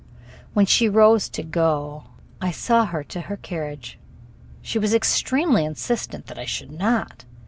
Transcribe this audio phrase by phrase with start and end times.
[0.53, 2.05] When she rose to go,
[2.41, 3.99] I saw her to her carriage.
[4.63, 7.25] She was extremely insistent that I should not.